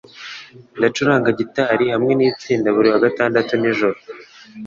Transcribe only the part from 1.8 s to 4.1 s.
hamwe nitsinda buri wa gatandatu nijoro.